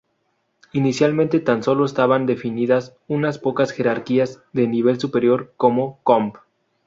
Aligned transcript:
Inicialmente 0.71 1.39
tan 1.39 1.61
sólo 1.61 1.85
estaban 1.85 2.25
definidas 2.25 2.97
unas 3.07 3.37
pocas 3.37 3.71
jerarquías 3.71 4.41
de 4.51 4.67
nivel 4.67 4.99
superior 4.99 5.53
como 5.57 5.99
comp. 6.01 6.37